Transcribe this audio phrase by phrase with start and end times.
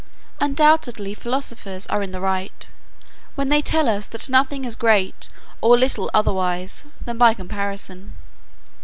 [0.39, 2.69] Undoubtedly philosophers are in the right,
[3.35, 5.29] when they tell us that nothing is great
[5.61, 8.15] or little otherwise than by comparison.